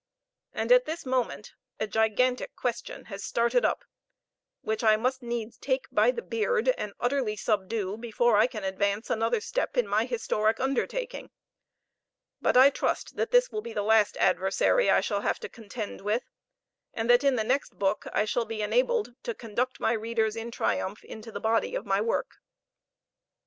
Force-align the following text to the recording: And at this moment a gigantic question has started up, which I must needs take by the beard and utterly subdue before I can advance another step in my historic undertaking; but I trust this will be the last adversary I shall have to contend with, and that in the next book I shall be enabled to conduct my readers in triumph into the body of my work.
And 0.51 0.71
at 0.71 0.85
this 0.85 1.05
moment 1.05 1.53
a 1.79 1.85
gigantic 1.85 2.55
question 2.55 3.05
has 3.05 3.23
started 3.23 3.63
up, 3.63 3.85
which 4.61 4.83
I 4.83 4.95
must 4.95 5.21
needs 5.21 5.59
take 5.59 5.85
by 5.91 6.09
the 6.09 6.23
beard 6.23 6.69
and 6.69 6.93
utterly 6.99 7.35
subdue 7.35 7.97
before 7.97 8.35
I 8.35 8.47
can 8.47 8.63
advance 8.63 9.11
another 9.11 9.39
step 9.39 9.77
in 9.77 9.87
my 9.87 10.05
historic 10.05 10.59
undertaking; 10.59 11.29
but 12.41 12.57
I 12.57 12.71
trust 12.71 13.15
this 13.15 13.51
will 13.51 13.61
be 13.61 13.73
the 13.73 13.83
last 13.83 14.17
adversary 14.17 14.89
I 14.89 15.01
shall 15.01 15.21
have 15.21 15.37
to 15.41 15.47
contend 15.49 16.01
with, 16.01 16.23
and 16.95 17.07
that 17.11 17.23
in 17.23 17.35
the 17.35 17.43
next 17.43 17.77
book 17.77 18.07
I 18.11 18.25
shall 18.25 18.45
be 18.45 18.63
enabled 18.63 19.13
to 19.21 19.35
conduct 19.35 19.79
my 19.79 19.91
readers 19.93 20.35
in 20.35 20.49
triumph 20.49 21.03
into 21.03 21.31
the 21.31 21.39
body 21.39 21.75
of 21.75 21.85
my 21.85 22.01
work. 22.01 22.37